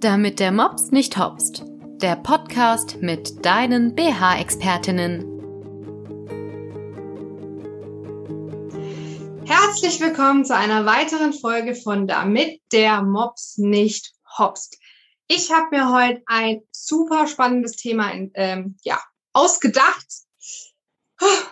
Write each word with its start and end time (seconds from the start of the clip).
Damit 0.00 0.40
der 0.40 0.50
Mops 0.50 0.92
nicht 0.92 1.18
hopst. 1.18 1.62
Der 2.00 2.16
Podcast 2.16 3.02
mit 3.02 3.44
deinen 3.44 3.94
BH-Expertinnen. 3.94 5.26
Herzlich 9.44 10.00
willkommen 10.00 10.46
zu 10.46 10.56
einer 10.56 10.86
weiteren 10.86 11.34
Folge 11.34 11.74
von 11.74 12.06
Damit 12.06 12.62
der 12.72 13.02
Mops 13.02 13.58
nicht 13.58 14.14
hopst. 14.38 14.78
Ich 15.28 15.52
habe 15.52 15.66
mir 15.70 15.92
heute 15.92 16.22
ein 16.24 16.62
super 16.72 17.26
spannendes 17.26 17.76
Thema 17.76 18.10
ähm, 18.32 18.78
ja, 18.82 18.98
ausgedacht. 19.34 20.06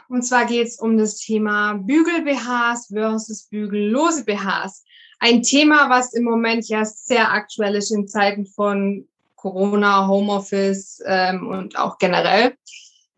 Und 0.09 0.23
zwar 0.23 0.47
geht 0.47 0.69
es 0.69 0.79
um 0.79 0.97
das 0.97 1.19
Thema 1.19 1.75
Bügel-BHs 1.75 2.87
versus 2.87 3.45
bügellose 3.51 4.25
BHs. 4.25 4.85
Ein 5.21 5.43
Thema, 5.43 5.91
was 5.91 6.13
im 6.13 6.25
Moment 6.25 6.69
ja 6.69 6.85
sehr 6.85 7.33
aktuell 7.33 7.75
ist 7.75 7.91
in 7.91 8.07
Zeiten 8.07 8.47
von 8.47 9.09
Corona, 9.35 10.07
Homeoffice 10.07 11.03
ähm, 11.07 11.49
und 11.49 11.79
auch 11.79 11.99
generell. 11.99 12.57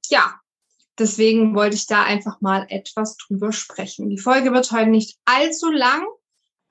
Ja, 0.08 0.40
deswegen 0.98 1.54
wollte 1.54 1.76
ich 1.76 1.86
da 1.86 2.02
einfach 2.04 2.40
mal 2.40 2.66
etwas 2.68 3.16
drüber 3.16 3.52
sprechen. 3.52 4.10
Die 4.10 4.18
Folge 4.18 4.52
wird 4.52 4.70
heute 4.72 4.90
nicht 4.90 5.18
allzu 5.24 5.70
lang, 5.70 6.06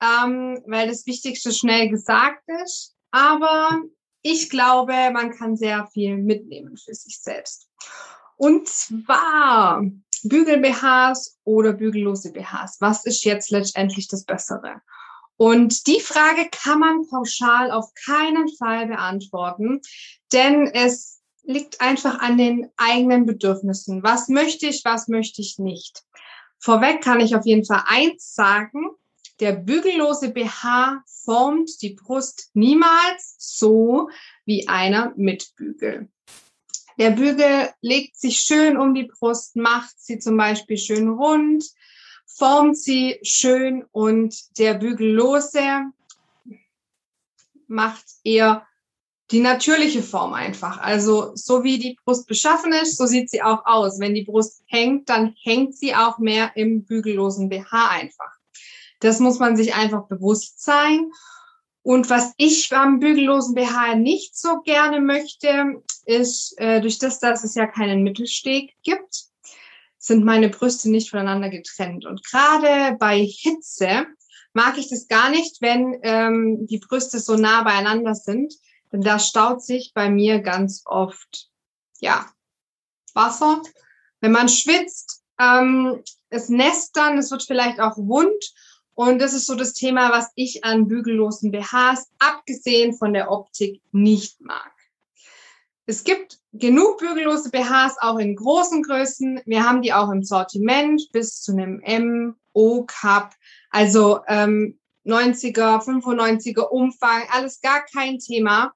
ähm, 0.01 0.61
weil 0.65 0.87
das 0.87 1.05
Wichtigste 1.05 1.51
schnell 1.51 1.89
gesagt 1.89 2.43
ist. 2.63 2.95
Aber 3.11 3.81
ich 4.21 4.49
glaube, 4.49 4.93
man 5.11 5.31
kann 5.31 5.55
sehr 5.55 5.87
viel 5.87 6.17
mitnehmen 6.17 6.77
für 6.77 6.93
sich 6.93 7.19
selbst. 7.19 7.67
Und 8.35 8.67
zwar 8.67 9.83
Bügel-BHs 10.23 11.39
oder 11.43 11.73
bügellose 11.73 12.31
BHs. 12.31 12.77
Was 12.79 13.05
ist 13.05 13.23
jetzt 13.25 13.51
letztendlich 13.51 14.07
das 14.07 14.25
Bessere? 14.25 14.81
Und 15.39 15.87
die 15.87 16.01
Frage 16.01 16.49
kann 16.51 16.81
man 16.81 17.07
pauschal 17.07 17.71
auf 17.71 17.93
keinen 17.93 18.49
Fall 18.57 18.87
beantworten, 18.87 19.79
denn 20.33 20.67
es 20.67 21.21
liegt 21.43 21.79
einfach 21.79 22.19
an 22.19 22.37
den 22.37 22.69
eigenen 22.75 23.25
Bedürfnissen. 23.25 24.03
Was 24.03 24.27
möchte 24.27 24.65
ich, 24.65 24.83
was 24.83 25.07
möchte 25.07 25.41
ich 25.41 25.57
nicht? 25.57 26.03
Vorweg 26.59 27.01
kann 27.01 27.21
ich 27.21 27.37
auf 27.37 27.45
jeden 27.45 27.63
Fall 27.63 27.83
eins 27.87 28.35
sagen. 28.35 28.89
Der 29.39 29.53
bügellose 29.53 30.31
BH 30.31 31.05
formt 31.23 31.81
die 31.81 31.91
Brust 31.91 32.49
niemals 32.53 33.37
so 33.37 34.09
wie 34.43 34.67
einer 34.67 35.13
mit 35.15 35.55
Bügel. 35.55 36.09
Der 36.97 37.11
Bügel 37.11 37.69
legt 37.79 38.17
sich 38.17 38.41
schön 38.41 38.75
um 38.75 38.93
die 38.93 39.05
Brust, 39.05 39.55
macht 39.55 39.95
sie 39.99 40.19
zum 40.19 40.35
Beispiel 40.35 40.77
schön 40.77 41.07
rund, 41.07 41.63
formt 42.37 42.77
sie 42.77 43.19
schön 43.23 43.85
und 43.91 44.57
der 44.57 44.75
Bügellose 44.75 45.91
macht 47.67 48.05
eher 48.23 48.65
die 49.31 49.41
natürliche 49.41 50.01
Form 50.01 50.33
einfach. 50.33 50.79
Also 50.79 51.31
so 51.35 51.63
wie 51.63 51.77
die 51.77 51.97
Brust 52.03 52.27
beschaffen 52.27 52.73
ist, 52.73 52.97
so 52.97 53.05
sieht 53.05 53.29
sie 53.29 53.43
auch 53.43 53.65
aus. 53.65 53.99
Wenn 53.99 54.15
die 54.15 54.23
Brust 54.23 54.63
hängt, 54.67 55.09
dann 55.09 55.35
hängt 55.43 55.75
sie 55.75 55.93
auch 55.93 56.17
mehr 56.17 56.51
im 56.55 56.83
bügellosen 56.83 57.49
BH 57.49 57.89
einfach. 57.89 58.31
Das 58.99 59.19
muss 59.19 59.39
man 59.39 59.55
sich 59.55 59.75
einfach 59.75 60.07
bewusst 60.07 60.63
sein. 60.63 61.11
Und 61.83 62.09
was 62.09 62.33
ich 62.37 62.69
beim 62.69 62.99
bügellosen 62.99 63.55
BH 63.55 63.95
nicht 63.95 64.37
so 64.37 64.61
gerne 64.61 64.99
möchte, 64.99 65.81
ist, 66.05 66.59
äh, 66.59 66.81
durch 66.81 66.99
das, 66.99 67.19
dass 67.19 67.43
es 67.43 67.55
ja 67.55 67.67
keinen 67.67 68.03
Mittelsteg 68.03 68.73
gibt, 68.83 69.28
sind 69.99 70.23
meine 70.23 70.49
Brüste 70.49 70.89
nicht 70.89 71.11
voneinander 71.11 71.49
getrennt. 71.49 72.05
Und 72.05 72.23
gerade 72.25 72.97
bei 72.97 73.19
Hitze 73.19 74.07
mag 74.53 74.77
ich 74.77 74.89
das 74.89 75.07
gar 75.07 75.29
nicht, 75.29 75.61
wenn 75.61 75.99
ähm, 76.01 76.65
die 76.67 76.79
Brüste 76.79 77.19
so 77.19 77.35
nah 77.35 77.63
beieinander 77.63 78.15
sind. 78.15 78.53
Denn 78.91 79.01
da 79.01 79.19
staut 79.19 79.61
sich 79.63 79.91
bei 79.93 80.09
mir 80.09 80.39
ganz 80.39 80.81
oft, 80.85 81.49
ja, 81.99 82.25
Wasser. 83.13 83.61
Wenn 84.21 84.31
man 84.31 84.49
schwitzt, 84.49 85.21
ähm, 85.39 86.01
es 86.29 86.49
nässt 86.49 86.95
dann, 86.95 87.17
es 87.17 87.29
wird 87.29 87.43
vielleicht 87.43 87.79
auch 87.79 87.97
wund. 87.97 88.53
Und 88.95 89.19
das 89.19 89.33
ist 89.33 89.45
so 89.45 89.55
das 89.55 89.73
Thema, 89.73 90.11
was 90.11 90.31
ich 90.35 90.63
an 90.63 90.87
bügellosen 90.87 91.51
BHs, 91.51 92.09
abgesehen 92.19 92.93
von 92.93 93.13
der 93.13 93.31
Optik, 93.31 93.81
nicht 93.91 94.41
mag. 94.41 94.71
Es 95.89 96.03
gibt 96.03 96.37
genug 96.53 96.99
bügellose 96.99 97.49
BHs 97.49 97.95
auch 97.99 98.19
in 98.19 98.35
großen 98.35 98.83
Größen. 98.83 99.41
Wir 99.47 99.67
haben 99.67 99.81
die 99.81 99.91
auch 99.91 100.11
im 100.11 100.21
Sortiment 100.21 101.01
bis 101.13 101.41
zu 101.41 101.51
einem 101.51 101.81
M, 101.81 102.35
O 102.53 102.83
Cup, 102.83 103.33
also 103.71 104.19
ähm, 104.27 104.77
90er, 105.03 105.83
95er 105.83 106.61
Umfang, 106.61 107.23
alles 107.31 107.59
gar 107.61 107.83
kein 107.91 108.19
Thema. 108.19 108.71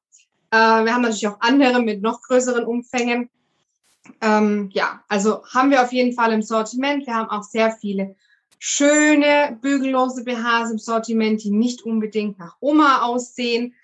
Äh, 0.50 0.58
wir 0.58 0.92
haben 0.92 1.04
natürlich 1.04 1.28
auch 1.28 1.40
andere 1.40 1.84
mit 1.84 2.02
noch 2.02 2.20
größeren 2.24 2.66
Umfängen. 2.66 3.30
Ähm, 4.20 4.72
ja, 4.74 5.04
also 5.08 5.46
haben 5.46 5.70
wir 5.70 5.84
auf 5.84 5.94
jeden 5.94 6.14
Fall 6.16 6.34
im 6.34 6.42
Sortiment. 6.42 7.06
Wir 7.06 7.14
haben 7.14 7.30
auch 7.30 7.44
sehr 7.44 7.78
viele 7.80 8.16
schöne 8.58 9.60
bügellose 9.62 10.24
BHs 10.24 10.72
im 10.72 10.80
Sortiment, 10.80 11.44
die 11.44 11.52
nicht 11.52 11.84
unbedingt 11.84 12.40
nach 12.40 12.56
Oma 12.60 13.04
aussehen. 13.04 13.76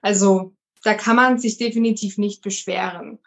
Also 0.00 0.54
da 0.88 0.94
kann 0.94 1.16
man 1.16 1.38
sich 1.38 1.58
definitiv 1.58 2.16
nicht 2.16 2.40
beschweren. 2.40 3.18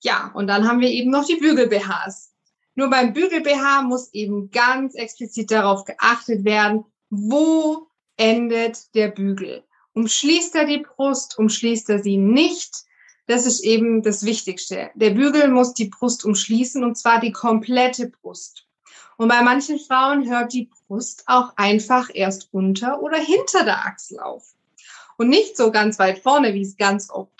Ja, 0.00 0.32
und 0.34 0.48
dann 0.48 0.66
haben 0.66 0.80
wir 0.80 0.88
eben 0.88 1.12
noch 1.12 1.24
die 1.24 1.36
Bügel-BHs. 1.36 2.32
Nur 2.74 2.90
beim 2.90 3.12
Bügel-BH 3.12 3.82
muss 3.82 4.12
eben 4.12 4.50
ganz 4.50 4.96
explizit 4.96 5.52
darauf 5.52 5.84
geachtet 5.84 6.44
werden, 6.44 6.84
wo 7.10 7.86
endet 8.16 8.92
der 8.96 9.08
Bügel. 9.08 9.62
Umschließt 9.92 10.56
er 10.56 10.64
die 10.64 10.78
Brust, 10.78 11.38
umschließt 11.38 11.88
er 11.90 12.00
sie 12.00 12.16
nicht? 12.16 12.74
Das 13.28 13.46
ist 13.46 13.60
eben 13.60 14.02
das 14.02 14.24
Wichtigste. 14.24 14.90
Der 14.96 15.10
Bügel 15.10 15.46
muss 15.46 15.72
die 15.72 15.90
Brust 15.90 16.24
umschließen 16.24 16.82
und 16.82 16.98
zwar 16.98 17.20
die 17.20 17.30
komplette 17.30 18.08
Brust. 18.08 18.66
Und 19.18 19.28
bei 19.28 19.40
manchen 19.42 19.78
Frauen 19.78 20.28
hört 20.28 20.52
die 20.52 20.68
Brust 20.88 21.22
auch 21.26 21.52
einfach 21.54 22.10
erst 22.12 22.48
unter 22.50 23.00
oder 23.00 23.18
hinter 23.18 23.62
der 23.64 23.86
Achsel 23.86 24.18
auf 24.18 24.54
und 25.16 25.28
nicht 25.28 25.56
so 25.56 25.70
ganz 25.70 25.98
weit 25.98 26.18
vorne, 26.18 26.54
wie 26.54 26.62
es 26.62 26.76
ganz 26.76 27.10
oft 27.10 27.30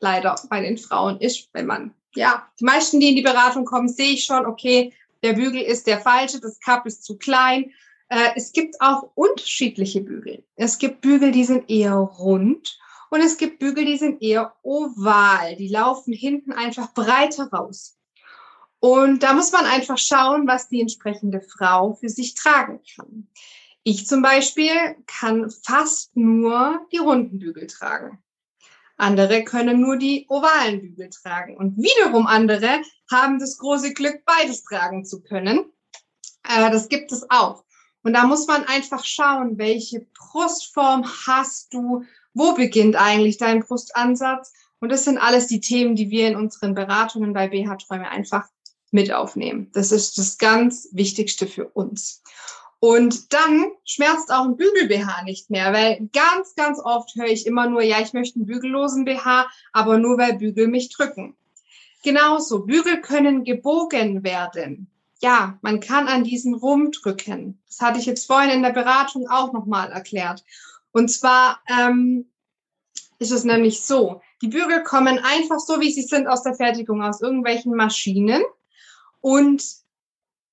leider 0.00 0.36
bei 0.48 0.60
den 0.60 0.78
Frauen 0.78 1.20
ist, 1.20 1.48
wenn 1.52 1.66
man, 1.66 1.94
ja, 2.14 2.48
die 2.60 2.64
meisten, 2.64 3.00
die 3.00 3.10
in 3.10 3.16
die 3.16 3.22
Beratung 3.22 3.64
kommen, 3.64 3.88
sehe 3.88 4.12
ich 4.12 4.24
schon, 4.24 4.46
okay, 4.46 4.92
der 5.22 5.32
Bügel 5.32 5.60
ist 5.60 5.86
der 5.86 6.00
falsche, 6.00 6.40
das 6.40 6.60
Cup 6.60 6.86
ist 6.86 7.04
zu 7.04 7.18
klein. 7.18 7.72
Äh, 8.08 8.30
es 8.36 8.52
gibt 8.52 8.80
auch 8.80 9.10
unterschiedliche 9.14 10.00
Bügel. 10.00 10.44
Es 10.56 10.78
gibt 10.78 11.00
Bügel, 11.00 11.32
die 11.32 11.44
sind 11.44 11.68
eher 11.68 11.94
rund 11.94 12.78
und 13.10 13.20
es 13.20 13.36
gibt 13.36 13.58
Bügel, 13.58 13.84
die 13.84 13.96
sind 13.96 14.22
eher 14.22 14.54
oval. 14.62 15.56
Die 15.56 15.68
laufen 15.68 16.12
hinten 16.12 16.52
einfach 16.52 16.92
breiter 16.92 17.48
raus. 17.50 17.96
Und 18.80 19.22
da 19.22 19.32
muss 19.32 19.50
man 19.50 19.64
einfach 19.64 19.98
schauen, 19.98 20.46
was 20.46 20.68
die 20.68 20.80
entsprechende 20.80 21.40
Frau 21.40 21.94
für 21.94 22.08
sich 22.08 22.34
tragen 22.34 22.80
kann. 22.94 23.28
Ich 23.90 24.06
zum 24.06 24.20
Beispiel 24.20 25.02
kann 25.06 25.50
fast 25.64 26.14
nur 26.14 26.86
die 26.92 26.98
runden 26.98 27.38
Bügel 27.38 27.66
tragen. 27.68 28.22
Andere 28.98 29.44
können 29.44 29.80
nur 29.80 29.96
die 29.96 30.26
ovalen 30.28 30.82
Bügel 30.82 31.08
tragen. 31.08 31.56
Und 31.56 31.78
wiederum 31.78 32.26
andere 32.26 32.82
haben 33.10 33.38
das 33.38 33.56
große 33.56 33.94
Glück, 33.94 34.26
beides 34.26 34.62
tragen 34.62 35.06
zu 35.06 35.22
können. 35.22 35.72
Äh, 36.46 36.70
das 36.70 36.90
gibt 36.90 37.12
es 37.12 37.30
auch. 37.30 37.64
Und 38.02 38.12
da 38.12 38.26
muss 38.26 38.46
man 38.46 38.64
einfach 38.64 39.06
schauen, 39.06 39.56
welche 39.56 40.06
Brustform 40.18 41.06
hast 41.26 41.72
du, 41.72 42.04
wo 42.34 42.52
beginnt 42.52 42.94
eigentlich 42.94 43.38
dein 43.38 43.60
Brustansatz. 43.60 44.52
Und 44.80 44.92
das 44.92 45.04
sind 45.04 45.16
alles 45.16 45.46
die 45.46 45.60
Themen, 45.60 45.96
die 45.96 46.10
wir 46.10 46.28
in 46.28 46.36
unseren 46.36 46.74
Beratungen 46.74 47.32
bei 47.32 47.48
BH 47.48 47.76
Träume 47.76 48.10
einfach 48.10 48.46
mit 48.90 49.10
aufnehmen. 49.14 49.70
Das 49.72 49.92
ist 49.92 50.18
das 50.18 50.36
ganz 50.36 50.90
Wichtigste 50.92 51.46
für 51.46 51.68
uns. 51.68 52.22
Und 52.80 53.32
dann 53.32 53.66
schmerzt 53.84 54.32
auch 54.32 54.44
ein 54.44 54.56
Bügel-BH 54.56 55.22
nicht 55.24 55.50
mehr, 55.50 55.72
weil 55.72 56.08
ganz, 56.12 56.54
ganz 56.54 56.78
oft 56.78 57.14
höre 57.16 57.26
ich 57.26 57.46
immer 57.46 57.68
nur, 57.68 57.82
ja, 57.82 58.00
ich 58.00 58.12
möchte 58.12 58.38
einen 58.38 58.46
bügellosen 58.46 59.04
BH, 59.04 59.48
aber 59.72 59.98
nur 59.98 60.16
weil 60.16 60.38
Bügel 60.38 60.68
mich 60.68 60.88
drücken. 60.90 61.36
Genauso, 62.04 62.60
Bügel 62.60 63.00
können 63.00 63.42
gebogen 63.42 64.22
werden. 64.22 64.88
Ja, 65.20 65.58
man 65.62 65.80
kann 65.80 66.06
an 66.06 66.22
diesen 66.22 66.54
rumdrücken. 66.54 67.60
Das 67.66 67.80
hatte 67.80 67.98
ich 67.98 68.06
jetzt 68.06 68.26
vorhin 68.26 68.50
in 68.50 68.62
der 68.62 68.72
Beratung 68.72 69.28
auch 69.28 69.52
nochmal 69.52 69.90
erklärt. 69.90 70.44
Und 70.92 71.10
zwar 71.10 71.60
ähm, 71.68 72.26
ist 73.18 73.32
es 73.32 73.42
nämlich 73.42 73.82
so, 73.82 74.20
die 74.40 74.48
Bügel 74.48 74.84
kommen 74.84 75.18
einfach 75.18 75.58
so, 75.58 75.80
wie 75.80 75.90
sie 75.90 76.02
sind 76.02 76.28
aus 76.28 76.44
der 76.44 76.54
Fertigung, 76.54 77.02
aus 77.02 77.20
irgendwelchen 77.20 77.74
Maschinen. 77.74 78.42
Und 79.20 79.64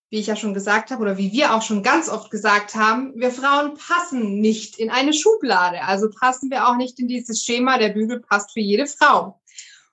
wie 0.10 0.20
ich 0.20 0.28
ja 0.28 0.36
schon 0.36 0.54
gesagt 0.54 0.92
habe 0.92 1.02
oder 1.02 1.18
wie 1.18 1.32
wir 1.32 1.54
auch 1.54 1.62
schon 1.62 1.84
ganz 1.84 2.10
oft 2.10 2.30
gesagt 2.30 2.76
haben, 2.76 3.14
wir 3.16 3.32
Frauen 3.32 3.76
passen 3.76 4.40
nicht 4.40 4.78
in 4.78 4.90
eine 4.90 5.14
Schublade. 5.14 5.82
Also 5.82 6.10
passen 6.10 6.52
wir 6.52 6.68
auch 6.68 6.78
nicht 6.78 7.00
in 7.00 7.08
dieses 7.08 7.44
Schema, 7.44 7.78
der 7.78 7.90
Bügel 7.90 8.20
passt 8.20 8.54
für 8.54 8.60
jede 8.60 8.86
Frau. 8.88 9.42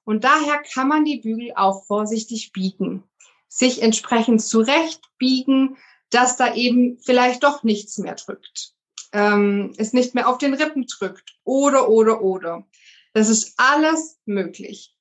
Und 0.05 0.25
daher 0.25 0.62
kann 0.62 0.88
man 0.88 1.05
die 1.05 1.19
Bügel 1.19 1.53
auch 1.55 1.85
vorsichtig 1.87 2.53
biegen, 2.53 3.05
sich 3.49 3.82
entsprechend 3.82 4.43
zurechtbiegen, 4.43 5.76
dass 6.11 6.37
da 6.37 6.55
eben 6.55 6.99
vielleicht 7.00 7.43
doch 7.43 7.62
nichts 7.62 7.99
mehr 7.99 8.14
drückt, 8.14 8.75
ähm, 9.12 9.73
es 9.79 9.93
nicht 9.93 10.14
mehr 10.14 10.29
auf 10.29 10.38
den 10.38 10.55
Rippen 10.55 10.87
drückt 10.87 11.38
oder, 11.44 11.88
oder, 11.88 12.20
oder. 12.20 12.67
Das 13.14 13.29
ist 13.29 13.55
alles 13.56 14.19
möglich. 14.26 14.94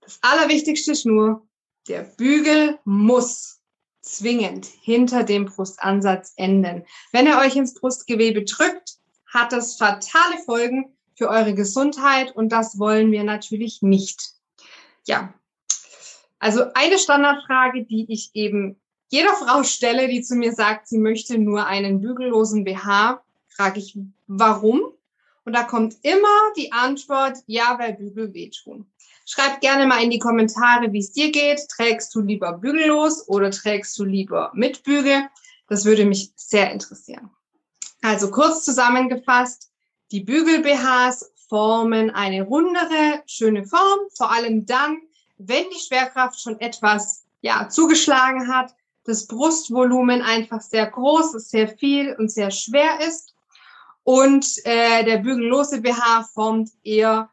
Das 0.00 0.18
Allerwichtigste 0.22 0.92
ist 0.92 1.04
nur, 1.04 1.46
der 1.88 2.02
Bügel 2.02 2.78
muss 2.84 3.60
zwingend 4.06 4.66
hinter 4.66 5.24
dem 5.24 5.46
Brustansatz 5.46 6.32
enden. 6.36 6.84
Wenn 7.12 7.26
er 7.26 7.40
euch 7.40 7.56
ins 7.56 7.74
Brustgewebe 7.74 8.44
drückt, 8.44 8.98
hat 9.26 9.52
das 9.52 9.76
fatale 9.76 10.38
Folgen 10.44 10.96
für 11.14 11.28
eure 11.28 11.54
Gesundheit 11.54 12.34
und 12.34 12.50
das 12.50 12.78
wollen 12.78 13.10
wir 13.10 13.24
natürlich 13.24 13.82
nicht. 13.82 14.30
Ja, 15.06 15.34
also 16.38 16.64
eine 16.74 16.98
Standardfrage, 16.98 17.84
die 17.84 18.06
ich 18.08 18.30
eben 18.34 18.80
jeder 19.08 19.34
Frau 19.34 19.62
stelle, 19.62 20.08
die 20.08 20.22
zu 20.22 20.34
mir 20.34 20.52
sagt, 20.52 20.88
sie 20.88 20.98
möchte 20.98 21.38
nur 21.38 21.66
einen 21.66 22.00
bügellosen 22.00 22.64
BH, 22.64 23.22
frage 23.48 23.78
ich, 23.78 23.98
warum? 24.26 24.92
Und 25.44 25.52
da 25.52 25.62
kommt 25.62 25.96
immer 26.02 26.52
die 26.56 26.72
Antwort, 26.72 27.38
ja, 27.46 27.78
weil 27.78 27.94
Bügel 27.94 28.34
wehtun. 28.34 28.90
Schreib 29.28 29.60
gerne 29.60 29.86
mal 29.86 30.02
in 30.02 30.10
die 30.10 30.20
Kommentare, 30.20 30.92
wie 30.92 31.00
es 31.00 31.12
dir 31.12 31.32
geht. 31.32 31.60
Trägst 31.68 32.14
du 32.14 32.20
lieber 32.20 32.52
bügellos 32.52 33.28
oder 33.28 33.50
trägst 33.50 33.98
du 33.98 34.04
lieber 34.04 34.52
mit 34.54 34.84
Bügel? 34.84 35.28
Das 35.68 35.84
würde 35.84 36.04
mich 36.04 36.30
sehr 36.36 36.70
interessieren. 36.70 37.30
Also 38.02 38.30
kurz 38.30 38.64
zusammengefasst, 38.64 39.72
die 40.12 40.20
Bügel-BHs 40.20 41.32
formen 41.48 42.10
eine 42.10 42.42
rundere, 42.44 43.22
schöne 43.26 43.66
Form, 43.66 43.98
vor 44.16 44.30
allem 44.30 44.64
dann, 44.64 44.98
wenn 45.38 45.64
die 45.70 45.80
Schwerkraft 45.80 46.40
schon 46.40 46.60
etwas 46.60 47.24
ja, 47.40 47.68
zugeschlagen 47.68 48.46
hat, 48.54 48.76
das 49.02 49.26
Brustvolumen 49.26 50.22
einfach 50.22 50.60
sehr 50.60 50.86
groß 50.86 51.34
ist, 51.34 51.50
sehr 51.50 51.66
viel 51.66 52.14
und 52.16 52.30
sehr 52.30 52.52
schwer 52.52 53.00
ist. 53.00 53.34
Und 54.04 54.46
äh, 54.64 55.04
der 55.04 55.18
bügellose 55.18 55.80
BH 55.80 56.28
formt 56.32 56.70
eher, 56.84 57.28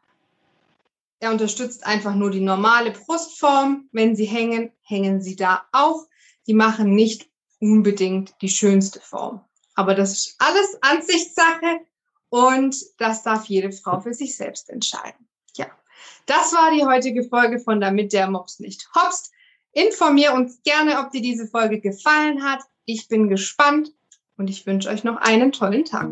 er 1.24 1.30
unterstützt 1.30 1.86
einfach 1.86 2.14
nur 2.14 2.30
die 2.30 2.40
normale 2.40 2.90
Brustform. 2.90 3.88
Wenn 3.92 4.14
sie 4.14 4.26
hängen, 4.26 4.70
hängen 4.82 5.22
sie 5.22 5.36
da 5.36 5.64
auch. 5.72 6.06
Die 6.46 6.54
machen 6.54 6.94
nicht 6.94 7.30
unbedingt 7.60 8.34
die 8.42 8.50
schönste 8.50 9.00
Form. 9.00 9.40
Aber 9.74 9.94
das 9.94 10.12
ist 10.12 10.36
alles 10.38 10.78
Ansichtssache 10.82 11.80
und 12.28 12.76
das 12.98 13.22
darf 13.22 13.46
jede 13.46 13.72
Frau 13.72 14.00
für 14.00 14.12
sich 14.12 14.36
selbst 14.36 14.68
entscheiden. 14.68 15.26
Ja, 15.56 15.66
das 16.26 16.52
war 16.52 16.70
die 16.72 16.84
heutige 16.84 17.24
Folge 17.24 17.58
von 17.58 17.80
Damit 17.80 18.12
der 18.12 18.28
Mops 18.28 18.60
nicht 18.60 18.86
hopst. 18.94 19.32
Informier 19.72 20.34
uns 20.34 20.62
gerne, 20.62 21.00
ob 21.00 21.10
dir 21.10 21.22
diese 21.22 21.46
Folge 21.46 21.80
gefallen 21.80 22.44
hat. 22.44 22.60
Ich 22.84 23.08
bin 23.08 23.28
gespannt 23.28 23.92
und 24.36 24.50
ich 24.50 24.66
wünsche 24.66 24.90
euch 24.90 25.04
noch 25.04 25.16
einen 25.16 25.52
tollen 25.52 25.86
Tag. 25.86 26.10